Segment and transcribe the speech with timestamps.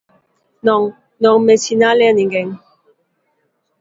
[0.67, 0.83] Non,
[1.23, 2.47] non me sinale a ninguén.